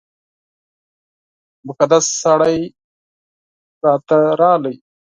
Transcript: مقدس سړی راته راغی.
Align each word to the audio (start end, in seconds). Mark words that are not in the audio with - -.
مقدس 1.67 2.05
سړی 2.21 2.57
راته 3.85 4.17
راغی. 4.41 4.75